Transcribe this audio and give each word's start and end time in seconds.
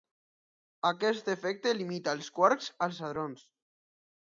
Aquest 0.89 1.29
efecte 1.33 1.75
limita 1.81 2.17
els 2.19 2.33
quarks 2.39 2.73
als 2.89 3.05
hadrons. 3.11 3.47